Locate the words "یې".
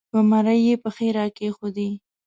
0.67-0.75